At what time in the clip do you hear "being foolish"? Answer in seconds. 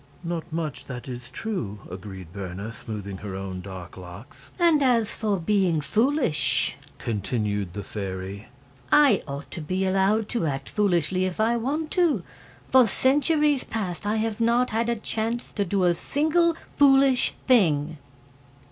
5.37-6.75